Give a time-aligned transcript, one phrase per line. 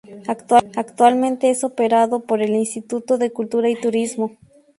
[0.77, 4.35] Actualmente es operado por el Instituto de Cultura y Turismo.